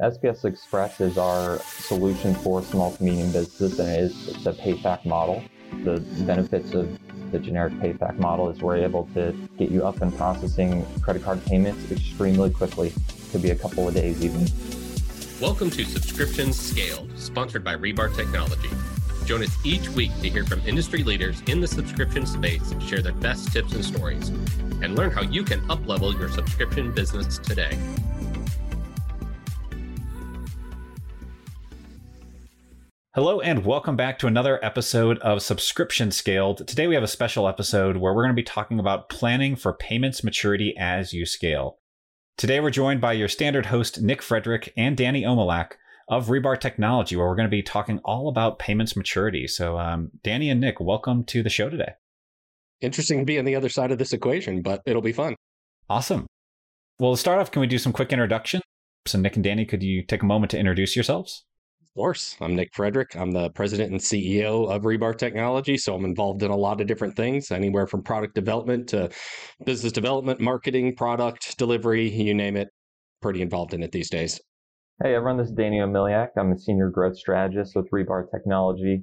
[0.00, 4.52] SBS Express is our solution for small to medium businesses, and it is it's a
[4.54, 5.44] payfac model.
[5.84, 6.98] The benefits of
[7.30, 11.44] the generic payfac model is we're able to get you up and processing credit card
[11.44, 12.94] payments extremely quickly.
[13.30, 14.48] Could be a couple of days even.
[15.38, 18.70] Welcome to Subscriptions Scaled, sponsored by Rebar Technology.
[19.26, 23.12] Join us each week to hear from industry leaders in the subscription space share their
[23.12, 24.30] best tips and stories,
[24.80, 27.78] and learn how you can uplevel your subscription business today.
[33.16, 36.64] Hello, and welcome back to another episode of Subscription Scaled.
[36.68, 39.72] Today, we have a special episode where we're going to be talking about planning for
[39.72, 41.80] payments maturity as you scale.
[42.36, 45.72] Today, we're joined by your standard host, Nick Frederick and Danny Omalak
[46.08, 49.48] of Rebar Technology, where we're going to be talking all about payments maturity.
[49.48, 51.94] So, um, Danny and Nick, welcome to the show today.
[52.80, 55.34] Interesting to be on the other side of this equation, but it'll be fun.
[55.88, 56.28] Awesome.
[57.00, 58.60] Well, to start off, can we do some quick introduction?
[59.08, 61.44] So, Nick and Danny, could you take a moment to introduce yourselves?
[61.90, 62.36] Of course.
[62.40, 63.16] I'm Nick Frederick.
[63.16, 65.76] I'm the president and CEO of Rebar Technology.
[65.76, 69.10] So I'm involved in a lot of different things, anywhere from product development to
[69.64, 72.68] business development, marketing, product delivery, you name it.
[73.20, 74.40] Pretty involved in it these days.
[75.02, 76.28] Hey everyone, this is Danny Omiliak.
[76.36, 79.02] I'm a senior growth strategist with Rebar Technology,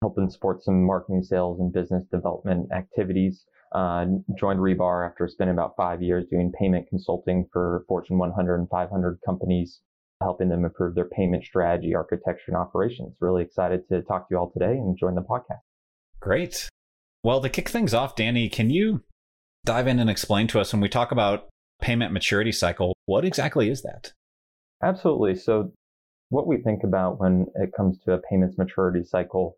[0.00, 3.44] helping support some marketing, sales, and business development activities.
[3.74, 4.06] Uh,
[4.38, 9.18] joined Rebar after spending about five years doing payment consulting for Fortune 100 and 500
[9.26, 9.80] companies
[10.20, 13.16] helping them improve their payment strategy, architecture, and operations.
[13.20, 15.60] Really excited to talk to you all today and join the podcast.
[16.20, 16.68] Great.
[17.22, 19.02] Well, to kick things off, Danny, can you
[19.64, 21.48] dive in and explain to us when we talk about
[21.80, 24.12] payment maturity cycle, what exactly is that?
[24.82, 25.34] Absolutely.
[25.34, 25.72] So,
[26.28, 29.56] what we think about when it comes to a payments maturity cycle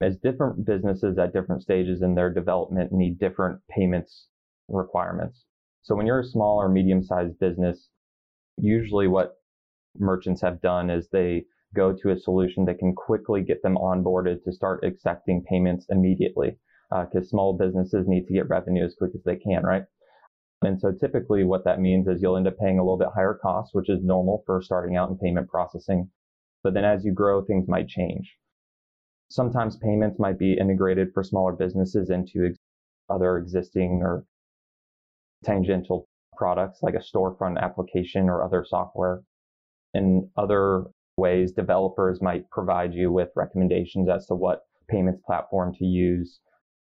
[0.00, 4.26] is different businesses at different stages in their development need different payments
[4.68, 5.44] requirements.
[5.82, 7.88] So, when you're a small or medium sized business,
[8.58, 9.39] usually what
[9.98, 14.42] merchants have done is they go to a solution that can quickly get them onboarded
[14.44, 16.58] to start accepting payments immediately
[16.90, 19.84] because uh, small businesses need to get revenue as quick as they can, right?
[20.62, 23.38] And so typically what that means is you'll end up paying a little bit higher
[23.40, 26.10] costs, which is normal for starting out in payment processing.
[26.62, 28.36] But then as you grow, things might change.
[29.30, 32.58] Sometimes payments might be integrated for smaller businesses into ex-
[33.08, 34.24] other existing or
[35.44, 39.22] tangential products like a storefront application or other software
[39.94, 40.84] in other
[41.16, 46.40] ways, developers might provide you with recommendations as to what payments platform to use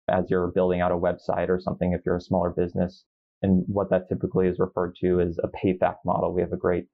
[0.09, 3.05] as you're building out a website or something if you're a smaller business.
[3.41, 6.33] And what that typically is referred to is a payfac model.
[6.33, 6.85] We have a great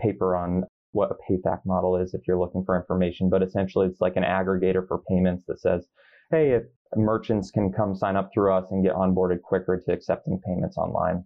[0.00, 4.00] paper on what a payfac model is if you're looking for information, but essentially it's
[4.00, 5.86] like an aggregator for payments that says,
[6.30, 6.62] hey, if
[6.96, 11.24] merchants can come sign up through us and get onboarded quicker to accepting payments online.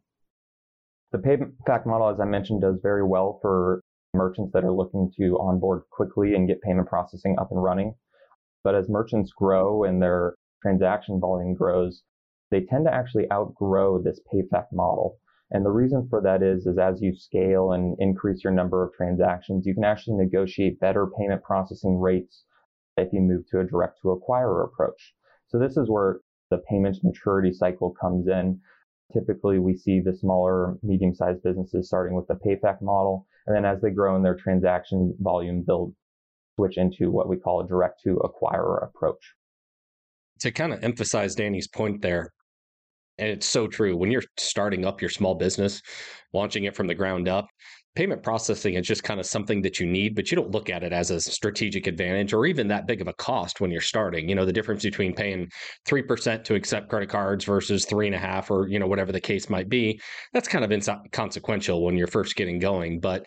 [1.13, 3.81] The payfac model, as I mentioned, does very well for
[4.17, 7.95] merchants that are looking to onboard quickly and get payment processing up and running.
[8.65, 12.03] But as merchants grow and their transaction volume grows,
[12.51, 15.19] they tend to actually outgrow this payfac model.
[15.51, 18.93] And the reason for that is, is as you scale and increase your number of
[18.95, 22.45] transactions, you can actually negotiate better payment processing rates
[22.97, 25.15] if you move to a direct to acquirer approach.
[25.49, 28.61] So this is where the payments maturity cycle comes in.
[29.13, 33.81] Typically, we see the smaller, medium-sized businesses starting with the payfac model, and then as
[33.81, 35.93] they grow in their transaction volume, they'll
[36.57, 39.35] switch into what we call a direct to acquirer approach.
[40.41, 42.33] To kind of emphasize Danny's point there,
[43.19, 43.97] and it's so true.
[43.97, 45.81] When you're starting up your small business,
[46.33, 47.49] launching it from the ground up,
[47.97, 50.85] payment processing is just kind of something that you need, but you don't look at
[50.85, 54.29] it as a strategic advantage or even that big of a cost when you're starting.
[54.29, 55.51] You know, the difference between paying
[55.89, 59.21] 3% to accept credit cards versus three and a half or, you know, whatever the
[59.21, 60.01] case might be,
[60.33, 63.01] that's kind of inconsequential when you're first getting going.
[63.01, 63.27] But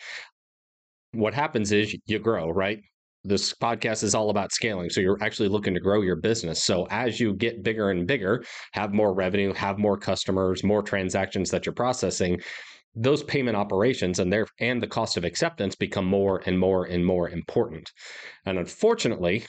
[1.11, 2.79] what happens is you grow, right?
[3.25, 4.89] this podcast is all about scaling.
[4.89, 6.63] So you're actually looking to grow your business.
[6.63, 11.49] So as you get bigger and bigger, have more revenue, have more customers, more transactions
[11.51, 12.39] that you're processing,
[12.99, 17.05] those payment operations and their and the cost of acceptance become more and more and
[17.05, 17.89] more important.
[18.45, 19.45] And unfortunately,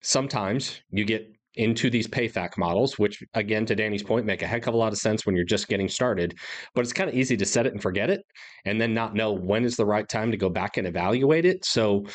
[0.00, 4.66] sometimes you get into these payfac models, which again, to Danny's point, make a heck
[4.66, 6.38] of a lot of sense when you're just getting started.
[6.74, 8.22] But it's kind of easy to set it and forget it
[8.64, 11.64] and then not know when is the right time to go back and evaluate it.
[11.64, 12.06] So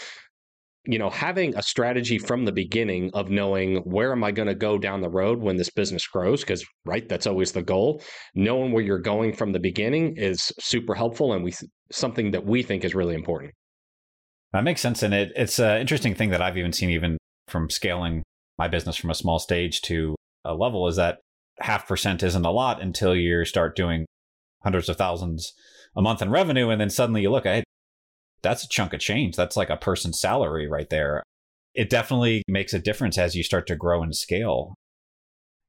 [0.86, 4.56] you know, having a strategy from the beginning of knowing where am I going to
[4.56, 8.02] go down the road when this business grows, because right, that's always the goal.
[8.36, 11.54] Knowing where you're going from the beginning is super helpful, and we
[11.92, 13.54] something that we think is really important.
[14.52, 17.70] That makes sense, and it it's an interesting thing that I've even seen even from
[17.70, 18.24] scaling
[18.58, 20.16] my business from a small stage to
[20.46, 21.20] a level is that
[21.60, 24.06] half percent isn't a lot until you start doing
[24.64, 25.54] hundreds of thousands
[25.96, 27.64] a month in revenue, and then suddenly you look at
[28.44, 29.36] that's a chunk of change.
[29.36, 31.24] That's like a person's salary right there.
[31.74, 34.76] It definitely makes a difference as you start to grow and scale.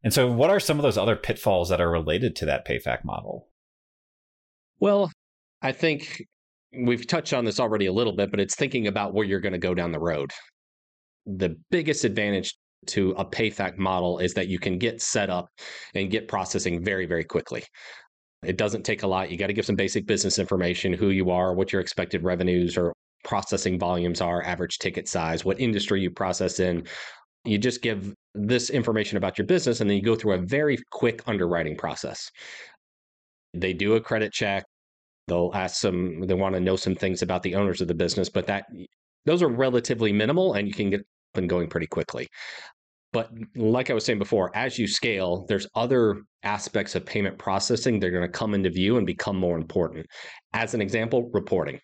[0.03, 3.05] And so, what are some of those other pitfalls that are related to that PayFac
[3.05, 3.49] model?
[4.81, 5.11] Well,
[5.63, 6.23] I think
[6.77, 9.53] we've touched on this already a little bit, but it's thinking about where you're going
[9.55, 10.31] to go down the road.
[11.25, 12.55] The biggest advantage
[12.89, 15.49] to a PayFac model is that you can get set up
[15.95, 17.65] and get processing very, very quickly.
[18.47, 19.31] It doesn't take a lot.
[19.31, 22.77] You got to give some basic business information, who you are, what your expected revenues
[22.77, 22.93] or
[23.25, 26.87] processing volumes are, average ticket size, what industry you process in.
[27.45, 30.79] You just give this information about your business and then you go through a very
[30.91, 32.31] quick underwriting process.
[33.53, 34.65] They do a credit check.
[35.29, 38.29] They'll ask some, they want to know some things about the owners of the business,
[38.29, 38.67] but that
[39.25, 42.29] those are relatively minimal and you can get up and going pretty quickly.
[43.15, 48.01] But like I was saying before, as you scale, there's other aspects of payment processing
[48.01, 50.05] that are going to come into view and become more important.
[50.53, 51.79] As an example, reporting.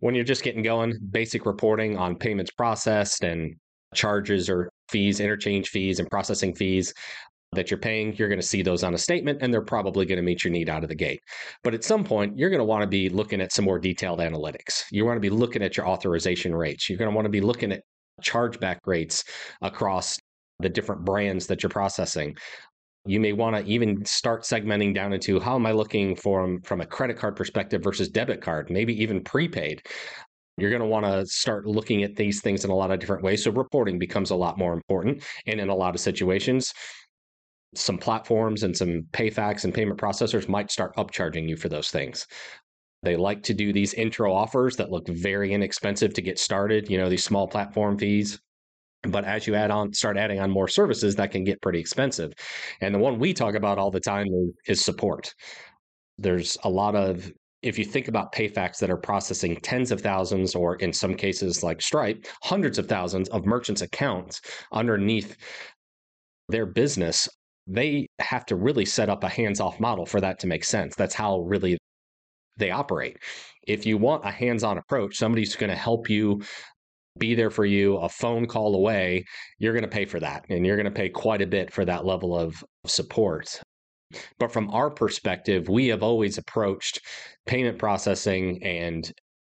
[0.00, 3.54] When you're just getting going, basic reporting on payments processed and
[3.94, 6.92] charges or fees, interchange fees, and processing fees
[7.52, 10.16] that you're paying, you're going to see those on a statement and they're probably going
[10.16, 11.20] to meet your need out of the gate.
[11.62, 14.18] But at some point, you're going to want to be looking at some more detailed
[14.18, 14.82] analytics.
[14.90, 16.90] You want to be looking at your authorization rates.
[16.90, 17.82] You're going to want to be looking at
[18.22, 19.24] chargeback rates
[19.62, 20.18] across
[20.60, 22.36] the different brands that you're processing.
[23.06, 26.80] You may want to even start segmenting down into how am I looking from from
[26.80, 29.82] a credit card perspective versus debit card, maybe even prepaid.
[30.56, 33.24] You're going to want to start looking at these things in a lot of different
[33.24, 33.42] ways.
[33.42, 35.24] So reporting becomes a lot more important.
[35.46, 36.72] And in a lot of situations,
[37.74, 42.26] some platforms and some PayFacs and payment processors might start upcharging you for those things.
[43.02, 46.98] They like to do these intro offers that look very inexpensive to get started, you
[46.98, 48.40] know, these small platform fees.
[49.06, 52.32] But as you add on, start adding on more services, that can get pretty expensive.
[52.80, 54.26] And the one we talk about all the time
[54.66, 55.34] is support.
[56.18, 57.30] There's a lot of,
[57.62, 61.62] if you think about PayFacs that are processing tens of thousands, or in some cases
[61.62, 64.40] like Stripe, hundreds of thousands of merchants' accounts
[64.72, 65.36] underneath
[66.48, 67.28] their business,
[67.66, 70.94] they have to really set up a hands off model for that to make sense.
[70.94, 71.78] That's how really
[72.56, 73.16] they operate.
[73.66, 76.42] If you want a hands on approach, somebody's going to help you
[77.18, 79.24] be there for you a phone call away,
[79.58, 80.44] you're going to pay for that.
[80.48, 83.60] And you're going to pay quite a bit for that level of support.
[84.38, 87.00] But from our perspective, we have always approached
[87.46, 89.10] payment processing and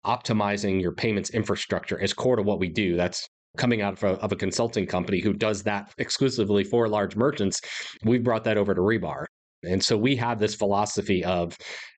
[0.04, 2.96] optimizing your payments infrastructure as core to what we do.
[2.96, 3.26] That's
[3.56, 7.60] coming out of a, of a consulting company who does that exclusively for large merchants.
[8.04, 9.24] We've brought that over to Rebar.
[9.64, 11.56] And so we have this philosophy of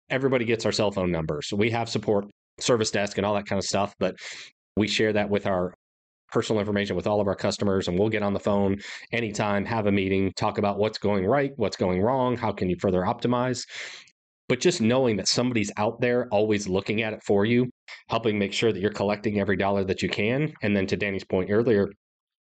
[0.09, 1.53] everybody gets our cell phone numbers.
[1.53, 2.27] We have support
[2.61, 4.15] service desk and all that kind of stuff, but
[4.79, 5.75] we share that with our
[6.31, 8.79] personal information with all of our customers and we'll get on the phone
[9.13, 12.77] anytime, have a meeting, talk about what's going right, what's going wrong, how can you
[12.79, 13.67] further optimize.
[14.49, 17.71] But just knowing that somebody's out there always looking at it for you,
[18.09, 20.53] helping make sure that you're collecting every dollar that you can.
[20.63, 21.89] And then to Danny's point earlier,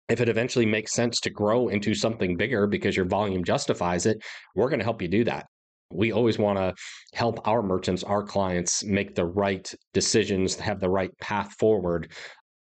[0.07, 4.17] if it eventually makes sense to grow into something bigger because your volume justifies it,
[4.55, 5.47] we're going to help you do that.
[5.91, 6.73] We always want to
[7.13, 12.11] help our merchants, our clients make the right decisions, have the right path forward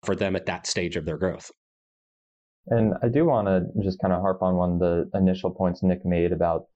[0.04, 1.50] for them at that stage of their growth.
[2.66, 5.82] And I do want to just kind of harp on one of the initial points
[5.82, 6.66] Nick made about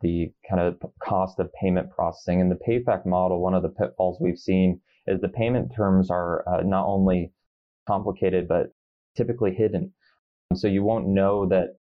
[0.00, 2.40] the kind of cost of payment processing.
[2.40, 6.44] In the PayFac model, one of the pitfalls we've seen is the payment terms are
[6.48, 7.32] uh, not only
[7.86, 8.72] complicated, but
[9.16, 9.92] typically hidden.
[10.54, 11.76] So you won't know that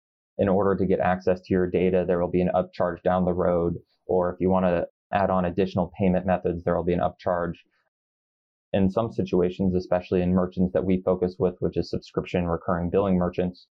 [0.41, 3.33] in order to get access to your data, there will be an upcharge down the
[3.33, 3.75] road.
[4.07, 7.53] Or if you want to add on additional payment methods, there will be an upcharge.
[8.73, 13.19] In some situations, especially in merchants that we focus with, which is subscription recurring billing
[13.19, 13.67] merchants,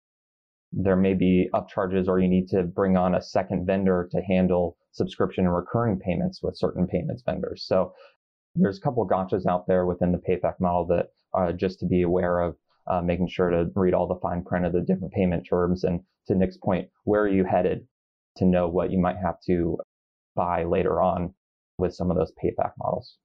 [0.71, 4.77] there may be upcharges or you need to bring on a second vendor to handle
[4.91, 7.65] subscription and recurring payments with certain payments vendors.
[7.65, 7.93] So
[8.53, 11.87] there's a couple of gotchas out there within the PayFac model that uh, just to
[11.87, 12.57] be aware of
[12.89, 15.83] uh, making sure to read all the fine print of the different payment terms.
[15.83, 17.87] And to Nick's point, where are you headed
[18.37, 19.77] to know what you might have to
[20.35, 21.33] buy later on
[21.77, 23.17] with some of those payfac models?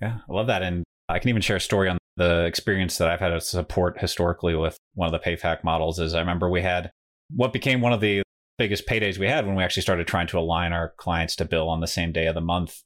[0.00, 0.62] Yeah, I love that.
[0.62, 4.00] And I can even share a story on the experience that I've had to support
[4.00, 5.98] historically with one of the payfac models.
[5.98, 6.90] Is I remember we had
[7.34, 8.22] what became one of the
[8.58, 11.68] biggest paydays we had when we actually started trying to align our clients to bill
[11.68, 12.82] on the same day of the month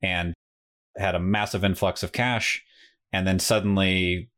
[0.00, 0.32] and
[0.96, 2.62] had a massive influx of cash
[3.12, 4.30] and then suddenly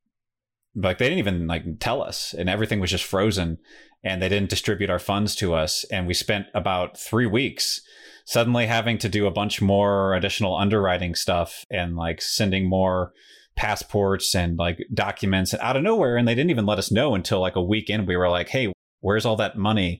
[0.75, 3.59] like they didn't even like tell us and everything was just frozen
[4.03, 7.81] and they didn't distribute our funds to us and we spent about three weeks
[8.25, 13.13] suddenly having to do a bunch more additional underwriting stuff and like sending more
[13.57, 17.41] passports and like documents out of nowhere and they didn't even let us know until
[17.41, 19.99] like a week in we were like hey where's all that money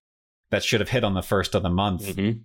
[0.51, 2.39] that should have hit on the first of the month mm-hmm.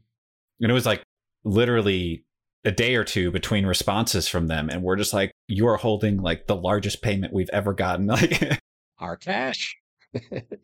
[0.62, 1.04] and it was like
[1.44, 2.25] literally
[2.66, 6.18] a day or two between responses from them and we're just like you are holding
[6.18, 8.08] like the largest payment we've ever gotten.
[8.16, 8.60] Like
[9.00, 9.76] our cash.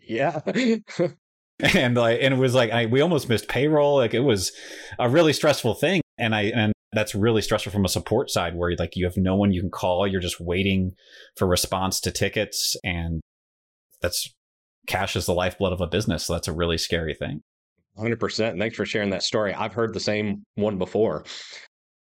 [0.07, 0.39] Yeah.
[1.59, 3.97] and like and it was like I, we almost missed payroll.
[3.97, 4.51] Like it was
[4.97, 8.75] a really stressful thing and i and that's really stressful from a support side where
[8.77, 10.07] like you have no one you can call.
[10.07, 10.93] You're just waiting
[11.37, 13.21] for response to tickets and
[14.01, 14.33] that's
[14.87, 17.41] cash is the lifeblood of a business so that's a really scary thing.
[17.97, 19.53] 100% thanks for sharing that story.
[19.53, 21.25] I've heard the same one before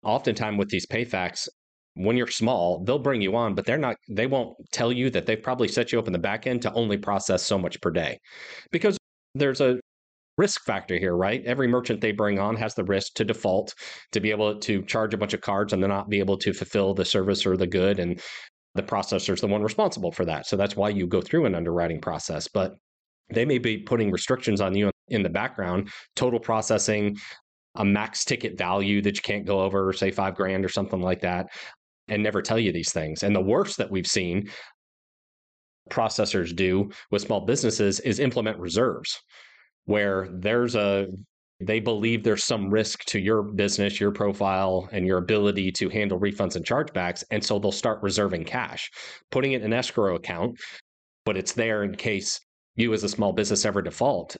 [0.03, 1.49] oftentimes with these payfacs
[1.95, 5.27] when you're small they'll bring you on but they're not they won't tell you that
[5.27, 7.91] they've probably set you up in the back end to only process so much per
[7.91, 8.19] day
[8.71, 8.99] because
[9.35, 9.79] there's a
[10.39, 11.45] risk factor here, right?
[11.45, 13.75] Every merchant they bring on has the risk to default,
[14.13, 16.53] to be able to charge a bunch of cards and then not be able to
[16.53, 17.99] fulfill the service or the good.
[17.99, 18.21] And
[18.75, 20.47] the processor is the one responsible for that.
[20.47, 22.49] So that's why you go through an underwriting process.
[22.49, 22.75] But
[23.31, 27.17] they may be putting restrictions on you in the background, total processing,
[27.77, 31.21] a max ticket value that you can't go over, say five grand or something like
[31.21, 31.47] that,
[32.09, 33.23] and never tell you these things.
[33.23, 34.51] And the worst that we've seen
[35.91, 39.21] processors do with small businesses is implement reserves
[39.85, 41.07] where there's a
[41.61, 46.21] they believe there's some risk to your business, your profile, and your ability to handle
[46.21, 47.25] refunds and chargebacks.
[47.31, 48.91] And so they'll start reserving cash,
[49.31, 50.61] putting it in an escrow account,
[51.25, 52.39] but it's there in case
[52.75, 54.37] you as a small business ever default.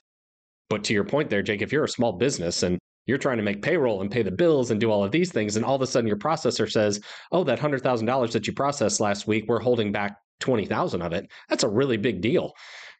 [0.69, 3.43] But to your point there, Jake, if you're a small business and you're trying to
[3.43, 5.81] make payroll and pay the bills and do all of these things, and all of
[5.81, 9.91] a sudden your processor says, Oh, that $100,000 that you processed last week, we're holding
[9.91, 11.27] back 20,000 of it.
[11.49, 12.53] That's a really big deal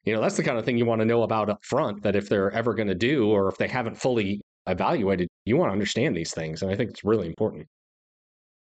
[0.08, 2.16] you know that's the kind of thing you want to know about up front that
[2.16, 5.74] if they're ever going to do or if they haven't fully evaluated you want to
[5.74, 7.68] understand these things and i think it's really important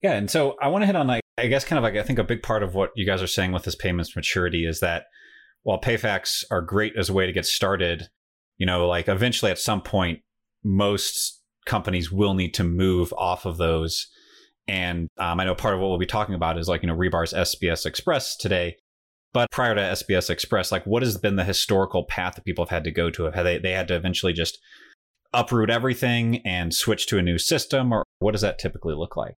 [0.02, 2.04] yeah and so i want to hit on like i guess kind of like i
[2.04, 4.80] think a big part of what you guys are saying with this payments maturity is
[4.80, 5.06] that
[5.62, 8.10] while payfacs are great as a way to get started
[8.58, 10.20] you know like eventually at some point
[10.66, 14.08] most companies will need to move off of those
[14.68, 16.96] and um, i know part of what we'll be talking about is like you know
[16.96, 18.76] rebar's sbs express today
[19.36, 22.70] but prior to SBS Express, like what has been the historical path that people have
[22.70, 23.26] had to go to?
[23.26, 24.60] Have they they had to eventually just
[25.34, 29.36] uproot everything and switch to a new system, or what does that typically look like?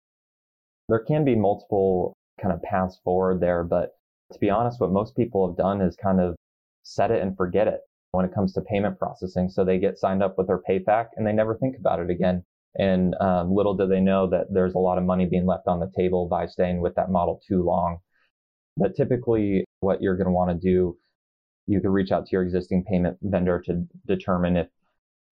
[0.90, 3.92] There can be multiple kind of paths forward there, but
[4.34, 6.36] to be honest, what most people have done is kind of
[6.82, 7.80] set it and forget it
[8.16, 9.50] when it comes to payment processing.
[9.50, 12.42] So they get signed up with their PayFac and they never think about it again.
[12.78, 15.80] And um, little do they know that there's a lot of money being left on
[15.80, 17.98] the table by staying with that model too long.
[18.76, 20.96] But typically, what you're going to want to do,
[21.66, 24.68] you can reach out to your existing payment vendor to determine if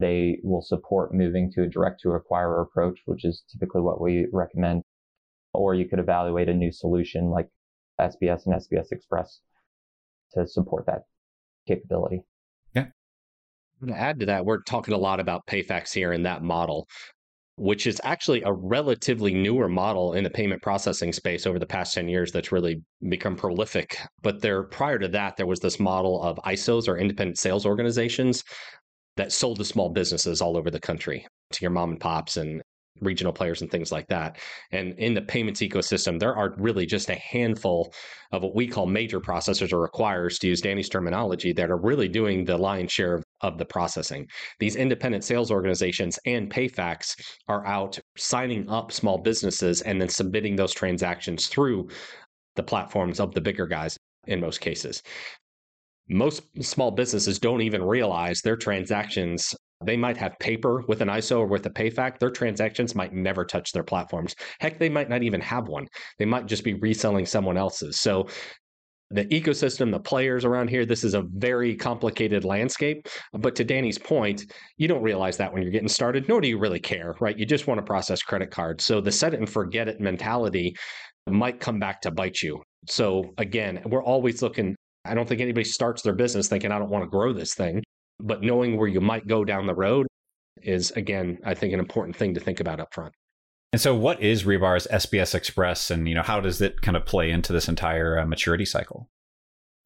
[0.01, 4.27] they will support moving to a direct to acquirer approach, which is typically what we
[4.33, 4.83] recommend.
[5.53, 7.49] Or you could evaluate a new solution like
[8.01, 9.41] SBS and SBS Express
[10.33, 11.05] to support that
[11.69, 12.25] capability.
[13.87, 16.87] To add to that, we're talking a lot about PayFacs here in that model
[17.57, 21.95] which is actually a relatively newer model in the payment processing space over the past
[21.95, 23.97] 10 years that's really become prolific.
[24.23, 28.43] But there prior to that, there was this model of ISOs or independent sales organizations
[29.17, 32.61] that sold to small businesses all over the country to your mom and pops and
[33.01, 34.39] regional players and things like that.
[34.73, 37.93] And in the payments ecosystem, there are really just a handful
[38.33, 42.09] of what we call major processors or acquirers, to use Danny's terminology, that are really
[42.09, 44.27] doing the lion's share of, of the processing.
[44.59, 47.15] These independent sales organizations and PayFacs
[47.47, 51.89] are out signing up small businesses and then submitting those transactions through
[52.57, 55.03] the platforms of the bigger guys in most cases
[56.09, 61.41] most small businesses don't even realize their transactions they might have paper with an ISO
[61.41, 62.19] or with a PayFac.
[62.19, 64.35] Their transactions might never touch their platforms.
[64.61, 65.87] Heck, they might not even have one.
[66.19, 68.01] They might just be reselling someone else's.
[68.01, 68.29] So
[69.15, 73.09] the ecosystem, the players around here, this is a very complicated landscape.
[73.33, 76.59] But to Danny's point, you don't realize that when you're getting started, nor do you
[76.59, 77.39] really care, right?
[77.39, 78.85] You just want to process credit cards.
[78.85, 80.77] So the set it and forget it mentality
[81.29, 82.63] might come back to bite you.
[82.87, 84.77] So again, we're always looking.
[85.07, 87.83] I don't think anybody starts their business thinking, I don't want to grow this thing
[88.21, 90.07] but knowing where you might go down the road
[90.63, 93.13] is again i think an important thing to think about up front
[93.75, 97.05] and so what is rebar's sbs express and you know how does it kind of
[97.05, 99.11] play into this entire uh, maturity cycle?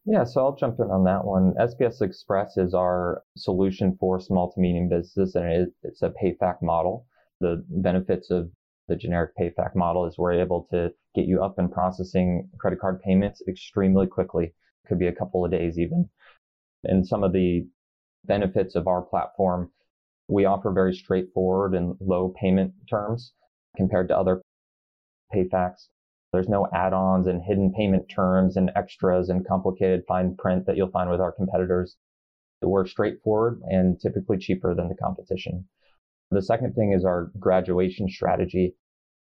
[0.04, 1.54] Yeah so i'll jump in on that one.
[1.59, 7.07] Sbs express is our solution for small to medium businesses and it's a payfac model.
[7.40, 8.50] The benefits of
[8.88, 13.00] the generic payfac model is we're able to get you up and processing credit card
[13.00, 14.52] payments extremely quickly.
[14.87, 16.11] Could be a couple of days even.
[16.85, 17.66] And some of the
[18.26, 19.71] benefits of our platform,
[20.28, 23.33] we offer very straightforward and low payment terms
[23.77, 24.43] compared to other
[25.35, 25.89] payfacs.
[26.33, 30.91] There's no add-ons and hidden payment terms and extras and complicated fine print that you'll
[30.91, 31.97] find with our competitors.
[32.61, 35.69] We're straightforward and typically cheaper than the competition.
[36.31, 38.75] The second thing is our graduation strategy.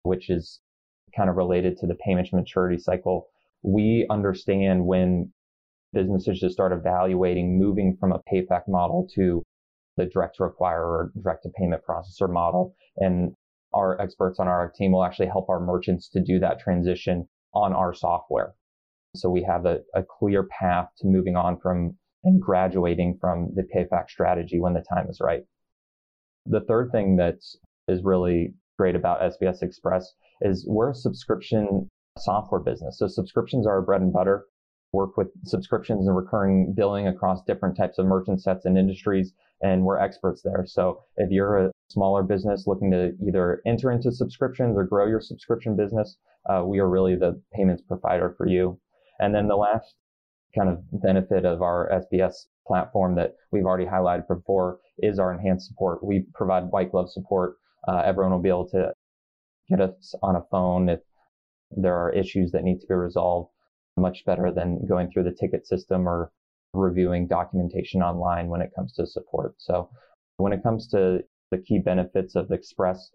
[0.03, 0.61] which is
[1.17, 3.27] kind of related to the payments maturity cycle.
[3.63, 5.33] We understand when
[5.93, 9.43] businesses should start evaluating moving from a PayFac model to
[9.97, 12.75] the direct to acquire or direct to payment processor model.
[12.97, 13.35] And
[13.75, 17.73] our experts on our team will actually help our merchants to do that transition on
[17.73, 18.55] our software.
[19.15, 23.63] So we have a, a clear path to moving on from and graduating from the
[23.63, 25.43] PayFac strategy when the time is right.
[26.47, 27.39] The third thing that
[27.89, 31.89] is really great about SBS Express is we're a subscription
[32.19, 32.99] software business.
[32.99, 34.47] So subscriptions are our bread and butter.
[34.93, 39.33] Work with subscriptions and recurring billing across different types of merchant sets and industries,
[39.63, 40.65] and we're experts there.
[40.67, 45.21] So if you're a smaller business looking to either enter into subscriptions or grow your
[45.21, 46.19] subscription business,
[46.49, 48.79] uh, we are really the payments provider for you.
[49.19, 49.95] And then the last
[50.55, 52.35] kind of benefit of our SBS
[52.67, 56.05] platform that we've already highlighted before is our enhanced support.
[56.05, 57.57] We provide white glove support.
[57.89, 58.93] Uh, everyone will be able to
[59.69, 61.01] get us on a phone if
[61.71, 63.51] there are issues that need to be resolved
[63.97, 66.33] much better than going through the ticket system or
[66.75, 69.55] reviewing documentation online when it comes to support.
[69.59, 69.91] So
[70.39, 71.21] when it comes to
[71.51, 73.11] the key benefits of Express,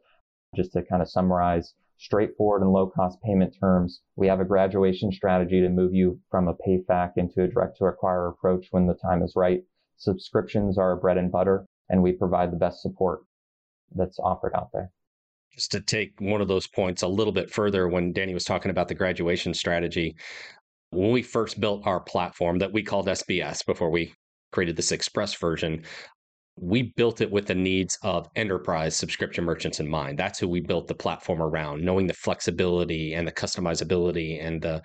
[0.55, 4.01] just to kind of summarize, straightforward and low cost payment terms.
[4.15, 7.85] We have a graduation strategy to move you from a PayFac into a direct to
[7.85, 9.63] acquire approach when the time is right.
[9.97, 13.21] Subscriptions are bread and butter, and we provide the best support
[13.95, 14.91] that's offered out there.
[15.51, 18.69] Just to take one of those points a little bit further, when Danny was talking
[18.69, 20.15] about the graduation strategy,
[20.97, 24.11] when we first built our platform that we called SBS before we
[24.51, 25.83] created this Express version,
[26.59, 30.17] we built it with the needs of enterprise subscription merchants in mind.
[30.17, 34.81] That's who we built the platform around, knowing the flexibility and the customizability and the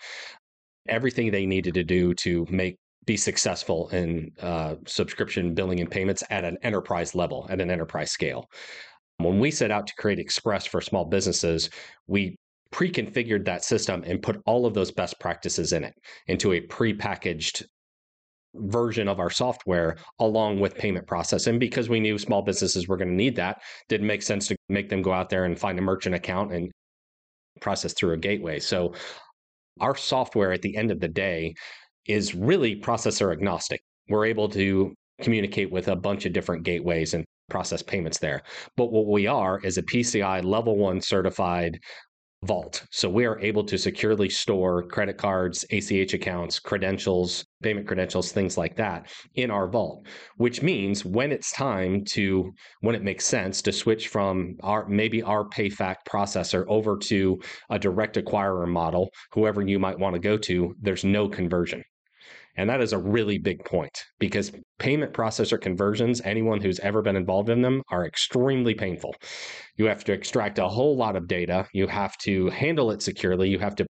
[0.86, 2.76] everything they needed to do to make
[3.06, 8.10] be successful in uh, subscription billing and payments at an enterprise level, at an enterprise
[8.10, 8.50] scale.
[9.16, 11.70] When we set out to create Express for small businesses,
[12.06, 12.36] we
[12.72, 15.94] pre-configured that system and put all of those best practices in it
[16.26, 17.66] into a pre-packaged
[18.54, 21.58] version of our software along with payment processing.
[21.58, 24.88] Because we knew small businesses were going to need that didn't make sense to make
[24.88, 26.70] them go out there and find a merchant account and
[27.60, 28.58] process through a gateway.
[28.58, 28.94] So
[29.80, 31.54] our software at the end of the day
[32.06, 33.80] is really processor agnostic.
[34.08, 38.42] We're able to communicate with a bunch of different gateways and process payments there.
[38.76, 41.78] But what we are is a pci level 1 certified
[42.44, 42.84] vault.
[42.90, 48.58] So we are able to securely store credit cards, ACH accounts, credentials, payment credentials, things
[48.58, 53.62] like that in our vault, which means when it's time to, when it makes sense
[53.62, 59.62] to switch from our, maybe our PayFac processor over to a direct acquirer model, whoever
[59.62, 61.82] you might want to go to, there's no conversion.
[62.56, 67.16] And that is a really big point because payment processor conversions, anyone who's ever been
[67.16, 69.14] involved in them, are extremely painful.
[69.76, 73.48] You have to extract a whole lot of data, you have to handle it securely,
[73.48, 73.86] you have to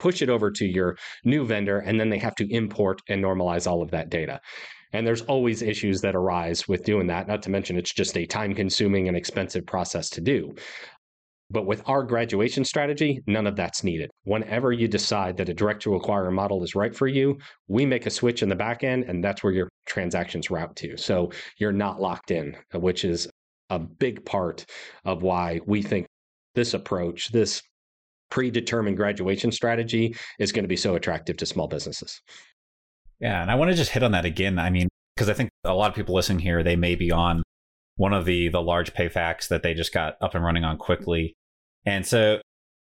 [0.00, 3.70] push it over to your new vendor, and then they have to import and normalize
[3.70, 4.40] all of that data.
[4.92, 8.26] And there's always issues that arise with doing that, not to mention it's just a
[8.26, 10.52] time consuming and expensive process to do.
[11.50, 14.10] But with our graduation strategy, none of that's needed.
[14.24, 18.06] Whenever you decide that a direct to acquire model is right for you, we make
[18.06, 20.96] a switch in the back end, and that's where your transactions route to.
[20.96, 23.28] So you're not locked in, which is
[23.68, 24.64] a big part
[25.04, 26.06] of why we think
[26.54, 27.62] this approach, this
[28.30, 32.20] predetermined graduation strategy, is going to be so attractive to small businesses.
[33.18, 33.42] Yeah.
[33.42, 34.58] And I want to just hit on that again.
[34.58, 37.42] I mean, because I think a lot of people listening here, they may be on
[37.96, 41.34] one of the the large payfacs that they just got up and running on quickly
[41.86, 42.40] and so,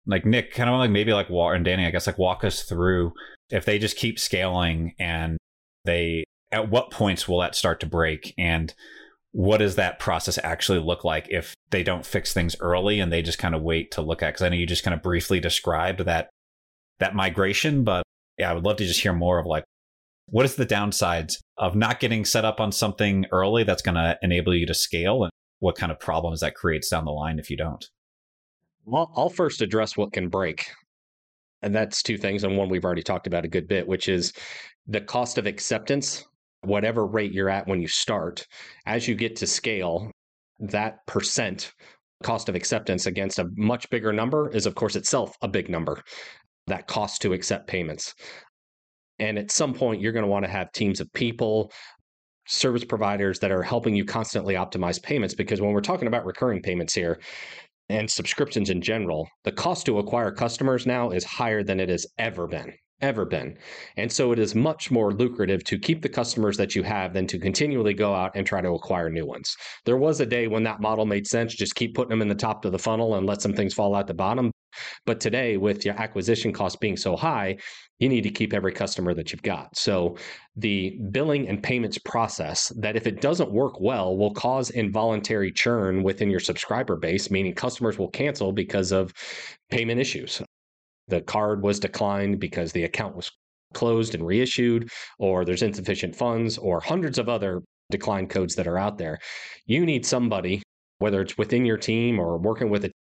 [0.07, 2.63] like Nick, kind of like maybe like Walt and Danny, I guess, like walk us
[2.63, 3.13] through
[3.51, 5.39] if they just keep scaling and
[5.85, 8.35] they, at what points will that start to break?
[8.39, 8.75] And
[9.33, 13.23] what does that process actually look like if they don't fix things early and they
[13.23, 14.29] just kind of wait to look at?
[14.29, 16.31] Because I know you just kind of briefly described that
[16.99, 18.03] that migration, but
[18.39, 19.65] yeah, I would love to just hear more of like
[20.27, 24.19] what is the downsides of not getting set up on something early that's going to
[24.23, 27.51] enable you to scale and what kind of problems that creates down the line if
[27.51, 27.89] you don't
[28.93, 30.67] I'll, I'll first address what can break.
[31.63, 32.45] And that's two things.
[32.45, 34.33] And one we've already talked about a good bit, which is
[34.87, 36.25] the cost of acceptance,
[36.63, 38.47] whatever rate you're at when you start,
[38.87, 40.11] as you get to scale,
[40.61, 41.73] that percent
[42.23, 46.03] cost of acceptance against a much bigger number is, of course, itself a big number.
[46.67, 48.15] That cost to accept payments.
[49.19, 51.73] And at some point, you're going to want to have teams of people,
[52.47, 55.35] service providers that are helping you constantly optimize payments.
[55.35, 57.21] Because when we're talking about recurring payments here,
[57.89, 62.07] and subscriptions in general, the cost to acquire customers now is higher than it has
[62.19, 62.73] ever been.
[63.01, 63.57] ever been.
[63.97, 67.29] And so it is much more lucrative to keep the customers that you have than
[67.29, 69.57] to continually go out and try to acquire new ones.
[69.85, 72.35] There was a day when that model made sense, just keep putting them in the
[72.35, 74.51] top of the funnel and let some things fall out the bottom.
[75.07, 77.59] But today, with your acquisition cost being so high,
[77.99, 79.77] you need to keep every customer that you've got.
[79.77, 80.17] So
[80.57, 86.03] the billing and payments process that if it doesn't work well will cause involuntary churn
[86.03, 89.13] within your subscriber base, meaning customers will cancel because of
[89.71, 90.41] payment issues
[91.09, 93.31] the card was declined because the account was
[93.75, 98.79] closed and reissued, or there's insufficient funds, or hundreds of other decline codes that are
[98.79, 99.19] out there.
[99.67, 100.63] You need somebody,
[100.99, 102.93] whether it's within your team or working with a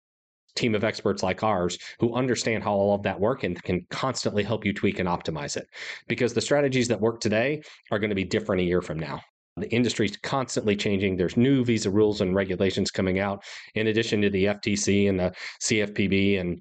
[0.56, 4.42] team of experts like ours who understand how all of that work and can constantly
[4.42, 5.66] help you tweak and optimize it.
[6.08, 9.20] Because the strategies that work today are going to be different a year from now.
[9.58, 11.16] The industry is constantly changing.
[11.16, 13.42] There's new visa rules and regulations coming out,
[13.74, 16.60] in addition to the FTC and the CFPB and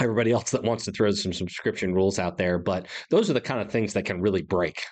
[0.00, 2.58] everybody else that wants to throw some subscription rules out there.
[2.58, 4.82] But those are the kind of things that can really break.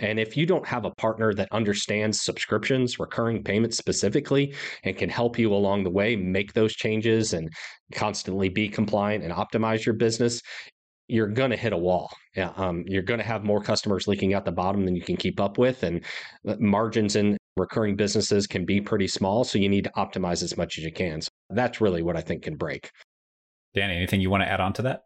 [0.00, 5.08] And if you don't have a partner that understands subscriptions, recurring payments specifically, and can
[5.08, 7.50] help you along the way make those changes and
[7.92, 10.40] constantly be compliant and optimize your business,
[11.08, 12.10] you're going to hit a wall.
[12.36, 15.16] Yeah, um, you're going to have more customers leaking out the bottom than you can
[15.16, 16.04] keep up with, and
[16.44, 19.42] margins in recurring businesses can be pretty small.
[19.42, 21.20] So you need to optimize as much as you can.
[21.20, 22.90] So that's really what I think can break.
[23.74, 25.00] Danny, anything you want to add on to that?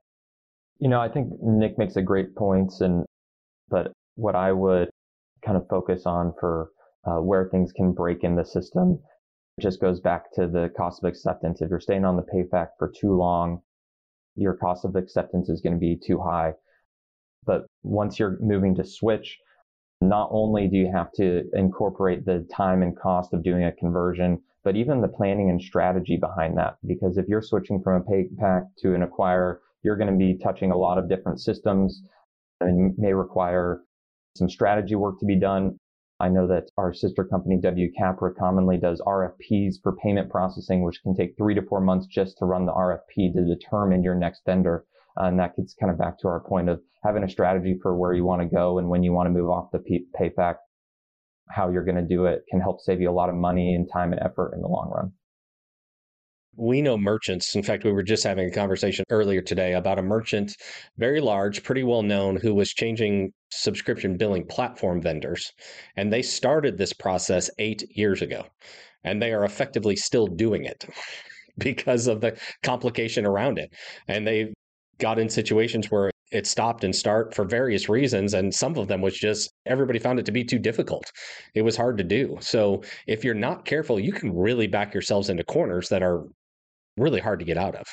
[0.81, 3.05] You know, I think Nick makes a great points, and
[3.69, 4.91] but what I would
[5.45, 6.71] kind of focus on for
[7.05, 9.01] uh, where things can break in the system
[9.61, 11.61] just goes back to the cost of acceptance.
[11.61, 13.61] If you're staying on the PayFac for too long,
[14.35, 16.55] your cost of acceptance is going to be too high.
[17.45, 19.39] But once you're moving to switch,
[20.01, 24.41] not only do you have to incorporate the time and cost of doing a conversion,
[24.65, 26.77] but even the planning and strategy behind that.
[26.87, 30.71] Because if you're switching from a PayFac to an acquirer, you're going to be touching
[30.71, 32.03] a lot of different systems
[32.61, 33.83] and may require
[34.37, 35.79] some strategy work to be done.
[36.21, 41.03] I know that our sister company, W Capra, commonly does RFPs for payment processing, which
[41.03, 44.43] can take three to four months just to run the RFP to determine your next
[44.47, 44.85] vendor.
[45.17, 48.15] And that gets kind of back to our point of having a strategy for where
[48.15, 49.83] you want to go and when you want to move off the
[50.19, 50.57] PayFac
[51.49, 53.89] how you're going to do it can help save you a lot of money and
[53.93, 55.13] time and effort in the long run.
[56.57, 57.57] We know merchants.
[57.57, 60.55] In fact, we were just having a conversation earlier today about a merchant,
[60.99, 65.51] very large, pretty well known, who was changing subscription billing platform vendors.
[65.97, 68.45] And they started this process eight years ago.
[69.03, 70.85] And they are effectively still doing it
[71.59, 73.73] because of the complication around it.
[74.07, 74.53] And they
[74.99, 79.03] got in situations where it stopped and start for various reasons and some of them
[79.03, 81.11] was just everybody found it to be too difficult
[81.55, 85.29] it was hard to do so if you're not careful you can really back yourselves
[85.29, 86.25] into corners that are
[86.97, 87.87] really hard to get out of.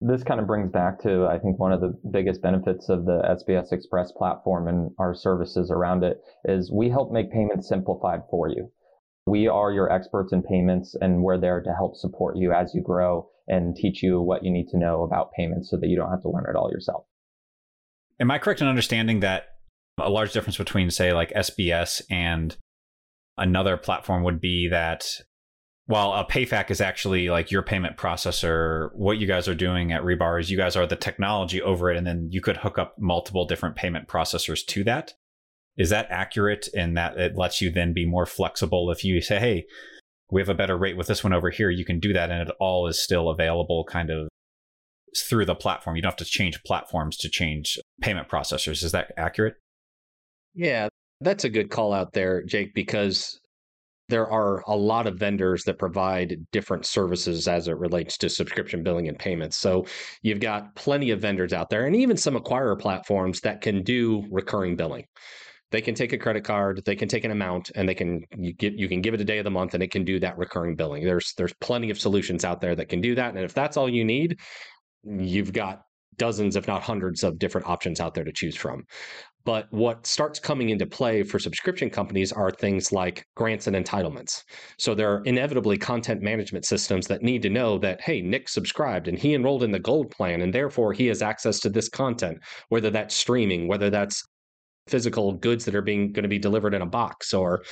[0.00, 3.22] This kind of brings back to i think one of the biggest benefits of the
[3.38, 8.48] sbs express platform and our services around it is we help make payments simplified for
[8.48, 8.70] you.
[9.26, 12.82] We are your experts in payments and we're there to help support you as you
[12.82, 16.10] grow and teach you what you need to know about payments so that you don't
[16.10, 17.04] have to learn it all yourself.
[18.18, 19.44] Am I correct in understanding that
[19.98, 22.56] a large difference between, say, like SBS and
[23.36, 25.06] another platform would be that
[25.92, 30.00] while a PayFac is actually like your payment processor, what you guys are doing at
[30.00, 32.94] Rebar is you guys are the technology over it, and then you could hook up
[32.98, 35.12] multiple different payment processors to that.
[35.76, 39.38] Is that accurate in that it lets you then be more flexible if you say,
[39.38, 39.66] hey,
[40.30, 42.48] we have a better rate with this one over here, you can do that and
[42.48, 44.28] it all is still available kind of
[45.14, 45.94] through the platform.
[45.94, 48.82] You don't have to change platforms to change payment processors.
[48.82, 49.56] Is that accurate?
[50.54, 50.88] Yeah,
[51.20, 53.41] that's a good call out there, Jake, because
[54.12, 58.82] there are a lot of vendors that provide different services as it relates to subscription
[58.82, 59.56] billing and payments.
[59.56, 59.86] So
[60.20, 64.22] you've got plenty of vendors out there and even some acquirer platforms that can do
[64.30, 65.06] recurring billing.
[65.70, 68.52] They can take a credit card, they can take an amount, and they can you
[68.52, 70.36] get you can give it a day of the month, and it can do that
[70.36, 71.04] recurring billing.
[71.04, 73.88] There's there's plenty of solutions out there that can do that, and if that's all
[73.88, 74.38] you need,
[75.02, 75.80] you've got
[76.18, 78.84] dozens, if not hundreds, of different options out there to choose from.
[79.44, 84.44] But what starts coming into play for subscription companies are things like grants and entitlements.
[84.78, 89.08] So there are inevitably content management systems that need to know that, hey, Nick subscribed
[89.08, 92.38] and he enrolled in the gold plan, and therefore he has access to this content,
[92.68, 94.22] whether that's streaming, whether that's
[94.86, 97.62] physical goods that are being going to be delivered in a box or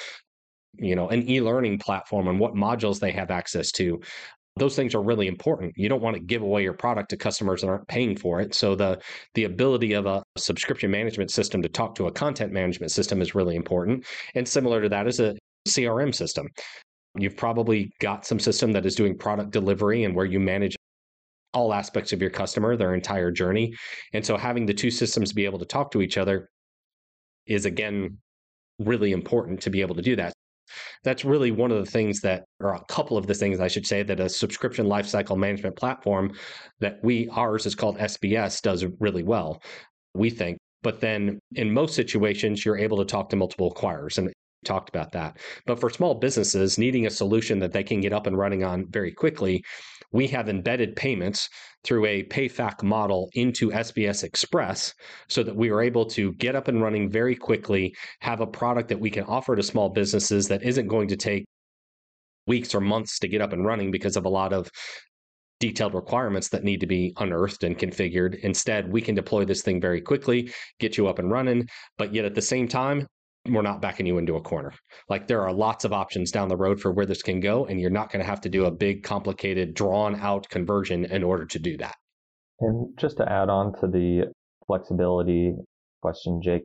[0.79, 4.01] you know an e-learning platform and what modules they have access to
[4.57, 5.73] those things are really important.
[5.77, 8.55] You don't want to give away your product to customers that aren't paying for it.
[8.55, 9.01] So the
[9.35, 13.35] the ability of a subscription management system to talk to a content management system is
[13.35, 14.05] really important.
[14.35, 15.37] And similar to that is a
[15.69, 16.49] CRM system.
[17.17, 20.77] You've probably got some system that is doing product delivery and where you manage
[21.53, 23.75] all aspects of your customer, their entire journey.
[24.13, 26.49] And so having the two systems be able to talk to each other
[27.47, 28.19] is again
[28.79, 30.33] really important to be able to do that.
[31.05, 33.87] That's really one of the things that, or a couple of the things I should
[33.87, 36.33] say, that a subscription lifecycle management platform
[36.81, 39.63] that we, ours is called SBS, does really well,
[40.15, 40.59] we think.
[40.83, 44.19] But then in most situations, you're able to talk to multiple acquirers.
[44.19, 44.33] And
[44.65, 45.39] talked about that.
[45.67, 48.87] But for small businesses needing a solution that they can get up and running on
[48.91, 49.65] very quickly,
[50.13, 51.49] we have embedded payments
[51.85, 54.93] through a PayFac model into SBS Express
[55.29, 58.89] so that we are able to get up and running very quickly, have a product
[58.89, 61.47] that we can offer to small businesses that isn't going to take
[62.47, 64.69] weeks or months to get up and running because of a lot of
[65.61, 68.41] detailed requirements that need to be unearthed and configured.
[68.41, 71.69] Instead, we can deploy this thing very quickly, get you up and running,
[71.99, 73.07] but yet at the same time,
[73.49, 74.73] we're not backing you into a corner.
[75.09, 77.81] Like there are lots of options down the road for where this can go, and
[77.81, 81.47] you're not going to have to do a big, complicated, drawn out conversion in order
[81.47, 81.95] to do that.
[82.61, 84.33] And just to add on to the
[84.67, 85.55] flexibility
[86.03, 86.65] question, Jake,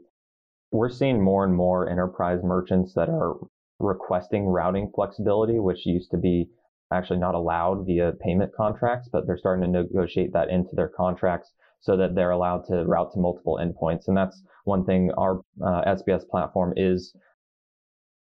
[0.72, 3.36] we're seeing more and more enterprise merchants that are
[3.80, 6.48] requesting routing flexibility, which used to be
[6.94, 11.54] actually not allowed via payment contracts, but they're starting to negotiate that into their contracts
[11.86, 14.08] so that they're allowed to route to multiple endpoints.
[14.08, 17.16] And that's one thing our uh, SBS platform is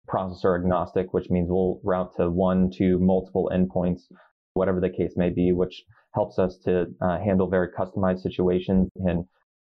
[0.06, 4.02] processor agnostic, which means we'll route to one to multiple endpoints,
[4.52, 5.82] whatever the case may be, which
[6.14, 9.24] helps us to uh, handle very customized situations and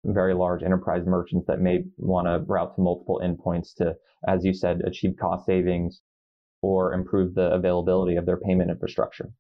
[0.05, 3.95] very large enterprise merchants that may want to route to multiple endpoints to,
[4.29, 6.03] as you said, achieve cost savings
[6.61, 9.31] or improve the availability of their payment infrastructure.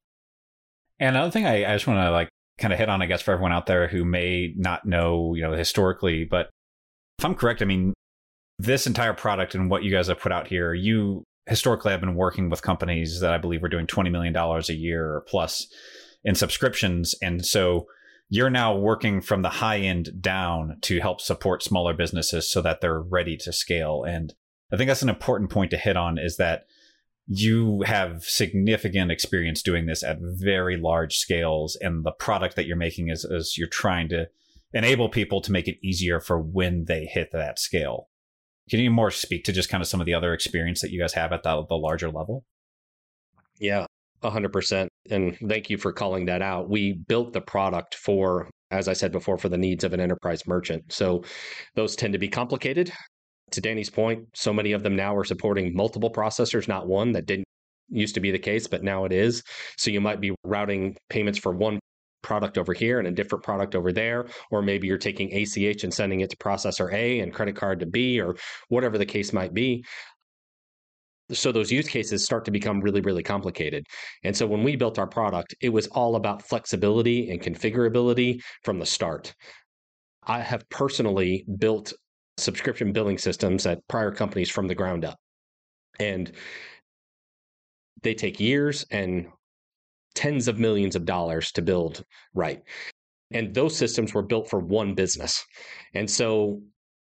[0.98, 3.22] And another thing I, I just want to like kind of hit on, I guess,
[3.22, 6.50] for everyone out there who may not know, you know, historically, but
[7.18, 7.92] if I'm correct, I mean,
[8.58, 12.14] this entire product and what you guys have put out here, you historically have been
[12.14, 15.66] working with companies that I believe are doing $20 million a year or plus
[16.24, 17.14] in subscriptions.
[17.20, 17.86] And so
[18.28, 22.80] you're now working from the high end down to help support smaller businesses so that
[22.80, 24.04] they're ready to scale.
[24.04, 24.32] And
[24.72, 26.64] I think that's an important point to hit on is that
[27.34, 32.76] you have significant experience doing this at very large scales and the product that you're
[32.76, 34.26] making is, is you're trying to
[34.72, 38.08] enable people to make it easier for when they hit that scale.
[38.70, 41.00] Can you more speak to just kind of some of the other experience that you
[41.00, 42.44] guys have at the, the larger level?
[43.58, 43.86] Yeah
[44.22, 46.70] 100% and thank you for calling that out.
[46.70, 50.46] We built the product for as i said before for the needs of an enterprise
[50.46, 50.92] merchant.
[50.92, 51.24] So
[51.74, 52.92] those tend to be complicated
[53.52, 57.26] to Danny's point, so many of them now are supporting multiple processors, not one that
[57.26, 57.46] didn't
[57.88, 59.42] used to be the case, but now it is.
[59.76, 61.78] So you might be routing payments for one
[62.22, 65.92] product over here and a different product over there, or maybe you're taking ACH and
[65.92, 68.36] sending it to processor A and credit card to B, or
[68.68, 69.84] whatever the case might be.
[71.32, 73.86] So those use cases start to become really, really complicated.
[74.22, 78.78] And so when we built our product, it was all about flexibility and configurability from
[78.78, 79.34] the start.
[80.24, 81.92] I have personally built
[82.42, 85.18] subscription billing systems at prior companies from the ground up.
[85.98, 86.32] And
[88.02, 89.28] they take years and
[90.14, 92.62] tens of millions of dollars to build right.
[93.30, 95.42] And those systems were built for one business.
[95.94, 96.60] And so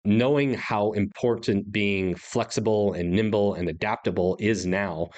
[0.04, 5.10] knowing how important being flexible and nimble and adaptable is now,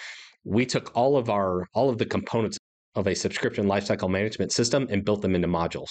[0.44, 2.58] we took all of our all of the components
[2.94, 5.90] of a subscription lifecycle management system and built them into modules.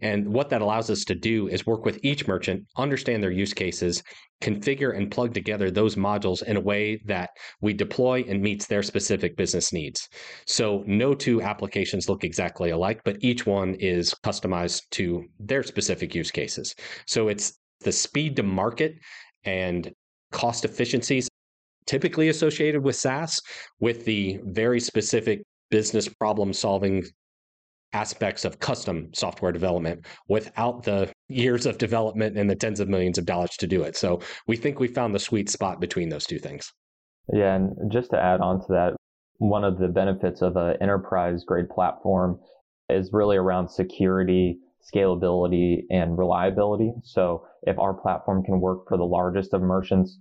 [0.00, 3.54] And what that allows us to do is work with each merchant, understand their use
[3.54, 4.02] cases,
[4.40, 8.82] configure and plug together those modules in a way that we deploy and meets their
[8.82, 10.08] specific business needs.
[10.46, 16.14] So no two applications look exactly alike, but each one is customized to their specific
[16.14, 16.74] use cases.
[17.06, 18.94] So it's the speed to market
[19.44, 19.92] and
[20.32, 21.28] cost efficiencies
[21.86, 23.40] typically associated with SaaS
[23.80, 27.02] with the very specific business problem solving
[27.94, 33.18] aspects of custom software development without the years of development and the tens of millions
[33.18, 33.96] of dollars to do it.
[33.96, 36.72] So we think we found the sweet spot between those two things.
[37.32, 38.96] Yeah, and just to add on to that,
[39.38, 42.38] one of the benefits of an enterprise grade platform
[42.88, 44.58] is really around security,
[44.94, 46.92] scalability, and reliability.
[47.02, 50.18] So if our platform can work for the largest of merchants,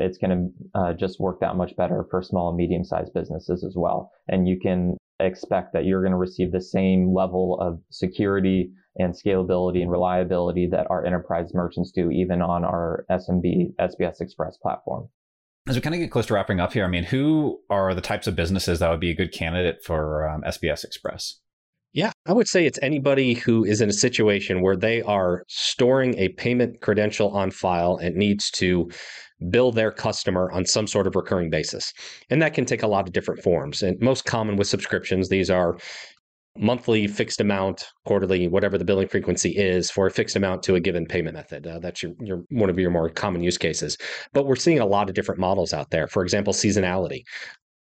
[0.00, 3.64] it's going to uh, just work that much better for small and medium sized businesses
[3.64, 4.10] as well.
[4.28, 9.14] And you can expect that you're going to receive the same level of security and
[9.14, 15.08] scalability and reliability that our enterprise merchants do, even on our SMB SBS Express platform.
[15.68, 18.00] As we kind of get close to wrapping up here, I mean, who are the
[18.00, 21.38] types of businesses that would be a good candidate for um, SBS Express?
[21.92, 26.16] Yeah, I would say it's anybody who is in a situation where they are storing
[26.18, 28.88] a payment credential on file and needs to
[29.48, 31.92] bill their customer on some sort of recurring basis.
[32.28, 33.82] And that can take a lot of different forms.
[33.82, 35.78] And most common with subscriptions, these are
[36.58, 40.80] monthly fixed amount, quarterly, whatever the billing frequency is for a fixed amount to a
[40.80, 41.66] given payment method.
[41.66, 43.96] Uh, that's your, your one of your more common use cases.
[44.32, 46.08] But we're seeing a lot of different models out there.
[46.08, 47.22] For example, seasonality.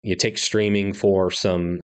[0.03, 1.81] You take streaming for some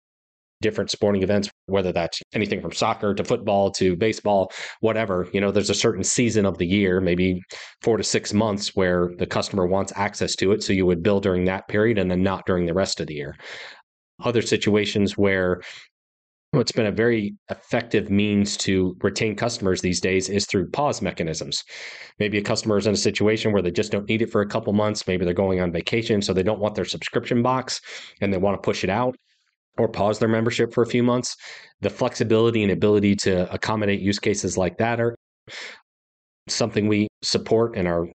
[0.61, 5.29] different sporting events, whether that's anything from soccer to football to baseball, whatever.
[5.33, 7.41] You know, there's a certain season of the year, maybe
[7.83, 10.63] four to six months, where the customer wants access to it.
[10.63, 13.15] So you would bill during that period and then not during the rest of the
[13.15, 13.37] year.
[14.25, 15.61] Other situations where
[16.53, 21.63] what's been a very effective means to retain customers these days is through pause mechanisms.
[22.19, 24.49] Maybe a customer is in a situation where they just don't need it for a
[24.49, 25.07] couple months.
[25.07, 27.81] Maybe they're going on vacation, so they don't want their subscription box
[28.23, 29.17] and they want to push it out
[29.79, 31.37] or pause their membership for a few months.
[31.81, 35.15] The flexibility and ability to accommodate use cases like that are
[36.49, 38.07] something we support and are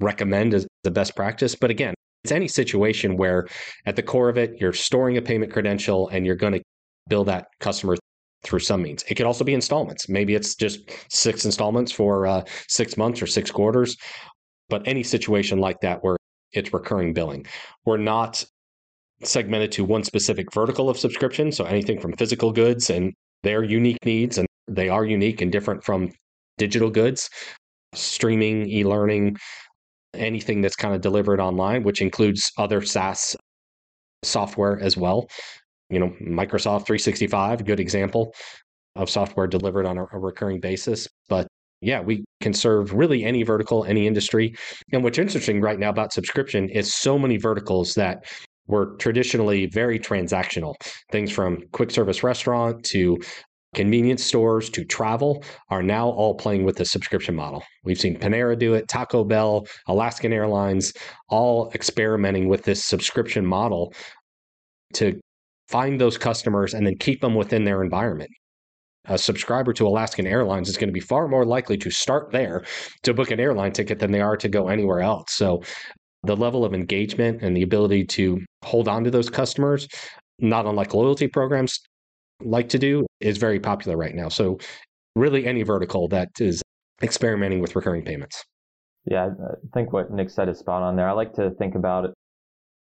[0.00, 1.54] recommend as the best practice.
[1.54, 3.46] But again, it's any situation where
[3.86, 6.62] at the core of it, you're storing a payment credential and you're going to
[7.08, 7.96] bill that customer
[8.42, 9.04] through some means.
[9.08, 10.08] It could also be installments.
[10.08, 13.96] Maybe it's just six installments for uh, six months or six quarters.
[14.68, 16.16] But any situation like that where
[16.52, 17.46] it's recurring billing,
[17.84, 18.44] we're not
[19.22, 21.52] segmented to one specific vertical of subscription.
[21.52, 25.84] So anything from physical goods and their unique needs, and they are unique and different
[25.84, 26.10] from
[26.58, 27.28] digital goods,
[27.94, 29.36] streaming, e learning,
[30.14, 33.36] anything that's kind of delivered online, which includes other SaaS
[34.22, 35.28] software as well.
[35.90, 38.34] You know, Microsoft 365, good example
[38.96, 41.06] of software delivered on a, a recurring basis.
[41.28, 41.46] But
[41.80, 44.54] yeah, we can serve really any vertical, any industry.
[44.92, 48.24] And what's interesting right now about subscription is so many verticals that
[48.66, 50.74] were traditionally very transactional.
[51.10, 53.18] Things from quick service restaurant to
[53.74, 57.62] convenience stores to travel are now all playing with the subscription model.
[57.82, 60.92] We've seen Panera do it, Taco Bell, Alaskan Airlines,
[61.28, 63.92] all experimenting with this subscription model
[64.94, 65.20] to
[65.68, 68.30] find those customers and then keep them within their environment.
[69.06, 72.64] A subscriber to Alaskan Airlines is going to be far more likely to start there
[73.02, 75.34] to book an airline ticket than they are to go anywhere else.
[75.34, 75.62] So
[76.26, 79.88] the level of engagement and the ability to hold on to those customers,
[80.38, 81.80] not unlike loyalty programs
[82.42, 84.28] like to do, is very popular right now.
[84.28, 84.58] So,
[85.14, 86.62] really, any vertical that is
[87.02, 88.42] experimenting with recurring payments.
[89.06, 91.08] Yeah, I think what Nick said is spot on there.
[91.08, 92.14] I like to think about,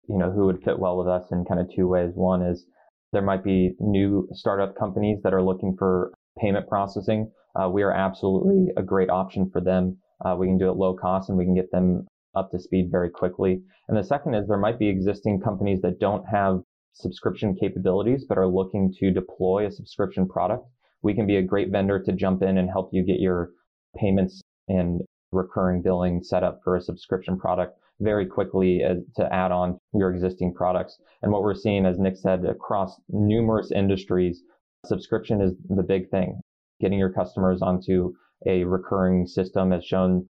[0.08, 2.10] you know, who would fit well with us in kind of two ways.
[2.14, 2.66] One is
[3.12, 7.30] there might be new startup companies that are looking for payment processing.
[7.54, 9.98] Uh, we are absolutely a great option for them.
[10.24, 12.88] Uh, we can do it low cost and we can get them up to speed
[12.90, 13.62] very quickly.
[13.88, 16.60] And the second is there might be existing companies that don't have
[16.92, 20.64] subscription capabilities, but are looking to deploy a subscription product.
[21.02, 23.50] We can be a great vendor to jump in and help you get your
[23.96, 25.00] payments and
[25.32, 30.12] recurring billing set up for a subscription product very quickly as, to add on your
[30.12, 30.98] existing products.
[31.22, 34.42] And what we're seeing, as Nick said, across numerous industries,
[34.86, 36.40] subscription is the big thing.
[36.80, 38.14] Getting your customers onto
[38.46, 40.26] a recurring system has shown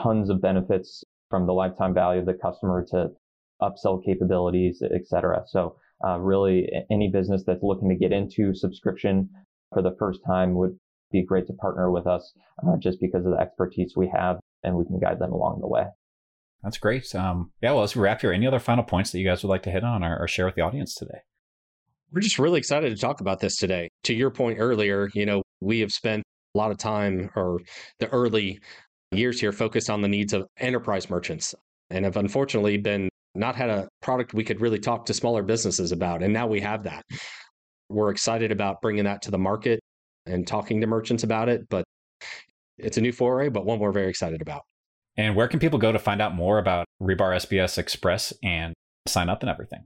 [0.00, 3.08] tons of benefits from the lifetime value of the customer to
[3.62, 5.42] upsell capabilities, et cetera.
[5.46, 9.30] So uh, really any business that's looking to get into subscription
[9.72, 10.78] for the first time would
[11.10, 12.34] be great to partner with us
[12.66, 15.68] uh, just because of the expertise we have and we can guide them along the
[15.68, 15.84] way.
[16.62, 17.14] That's great.
[17.14, 18.32] Um, yeah, well, let's wrap here.
[18.32, 20.44] Any other final points that you guys would like to hit on or, or share
[20.44, 21.20] with the audience today?
[22.12, 23.88] We're just really excited to talk about this today.
[24.04, 27.60] To your point earlier, you know, we have spent a lot of time or
[28.00, 28.60] the early
[29.12, 31.54] years here focused on the needs of enterprise merchants
[31.90, 35.92] and have unfortunately been not had a product we could really talk to smaller businesses
[35.92, 36.22] about.
[36.22, 37.02] And now we have that.
[37.88, 39.80] We're excited about bringing that to the market
[40.26, 41.68] and talking to merchants about it.
[41.68, 41.84] But
[42.78, 44.62] it's a new foray, but one we're very excited about.
[45.16, 48.72] And where can people go to find out more about Rebar SBS Express and
[49.06, 49.80] sign up and everything?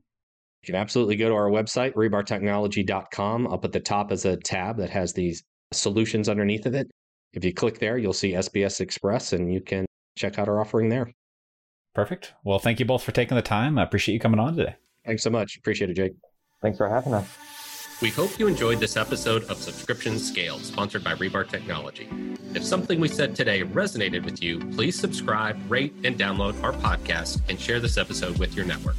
[0.63, 3.47] You can absolutely go to our website, rebartechnology.com.
[3.47, 6.89] Up at the top is a tab that has these solutions underneath of it.
[7.33, 9.87] If you click there, you'll see SBS Express and you can
[10.17, 11.13] check out our offering there.
[11.95, 12.35] Perfect.
[12.45, 13.79] Well, thank you both for taking the time.
[13.79, 14.77] I appreciate you coming on today.
[15.05, 15.57] Thanks so much.
[15.57, 16.13] Appreciate it, Jake.
[16.61, 17.29] Thanks for having us.
[18.03, 22.09] We hope you enjoyed this episode of Subscription Scale, sponsored by Rebar Technology.
[22.55, 27.41] If something we said today resonated with you, please subscribe, rate, and download our podcast
[27.49, 28.97] and share this episode with your network.